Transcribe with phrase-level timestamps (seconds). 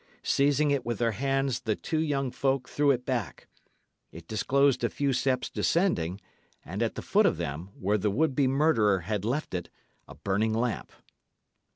[0.23, 3.45] Seizing it with their hands, the two young folk threw it back.
[4.11, 6.19] It disclosed a few steps descending,
[6.65, 9.69] and at the foot of them, where the would be murderer had left it,
[10.07, 10.91] a burning lamp.